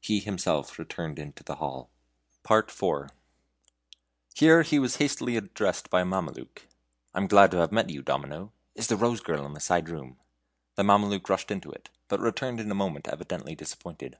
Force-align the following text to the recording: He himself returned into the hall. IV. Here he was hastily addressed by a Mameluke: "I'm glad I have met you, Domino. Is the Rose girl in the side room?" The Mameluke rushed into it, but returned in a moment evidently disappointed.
He 0.00 0.20
himself 0.20 0.78
returned 0.78 1.18
into 1.18 1.42
the 1.42 1.56
hall. 1.56 1.90
IV. 2.48 3.08
Here 4.32 4.62
he 4.62 4.78
was 4.78 4.98
hastily 4.98 5.36
addressed 5.36 5.90
by 5.90 6.02
a 6.02 6.04
Mameluke: 6.04 6.68
"I'm 7.12 7.26
glad 7.26 7.52
I 7.52 7.58
have 7.62 7.72
met 7.72 7.90
you, 7.90 8.00
Domino. 8.00 8.52
Is 8.76 8.86
the 8.86 8.94
Rose 8.96 9.20
girl 9.20 9.44
in 9.44 9.54
the 9.54 9.58
side 9.60 9.88
room?" 9.88 10.20
The 10.76 10.84
Mameluke 10.84 11.28
rushed 11.28 11.50
into 11.50 11.72
it, 11.72 11.90
but 12.06 12.20
returned 12.20 12.60
in 12.60 12.70
a 12.70 12.76
moment 12.76 13.08
evidently 13.08 13.56
disappointed. 13.56 14.18